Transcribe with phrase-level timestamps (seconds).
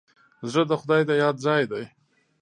[0.51, 1.83] زړه د خدای د یاد ځای دی.